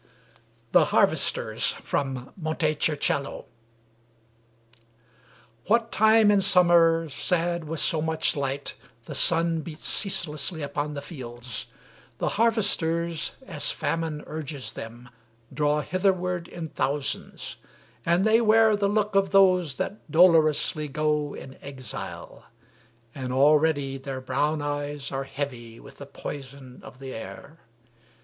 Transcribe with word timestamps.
From 0.71 0.81
'The 0.81 0.85
Primal 0.87 1.09
Histories.' 1.11 1.75
THE 1.91 3.05
HARVESTERS 3.05 3.45
What 5.67 5.91
time 5.91 6.31
in 6.31 6.41
summer, 6.41 7.07
sad 7.07 7.65
with 7.65 7.79
so 7.79 8.01
much 8.01 8.35
light, 8.35 8.73
The 9.05 9.13
sun 9.13 9.61
beats 9.61 9.85
ceaselessly 9.85 10.63
upon 10.63 10.95
the 10.95 11.03
fields; 11.03 11.67
The 12.17 12.29
harvesters, 12.29 13.33
as 13.45 13.69
famine 13.69 14.23
urges 14.25 14.71
them, 14.73 15.07
Draw 15.53 15.81
hitherward 15.81 16.47
in 16.47 16.69
thousands, 16.69 17.57
and 18.03 18.25
they 18.25 18.41
wear 18.41 18.75
The 18.75 18.87
look 18.87 19.13
of 19.13 19.29
those 19.29 19.75
that 19.77 20.09
dolorously 20.11 20.87
go 20.87 21.35
In 21.35 21.59
exile, 21.61 22.47
and 23.13 23.31
already 23.31 23.99
their 23.99 24.19
brown 24.19 24.63
eyes 24.63 25.11
Are 25.11 25.25
heavy 25.25 25.79
with 25.79 25.97
the 25.99 26.07
poison 26.07 26.79
of 26.81 26.97
the 26.97 27.13
air. 27.13 27.59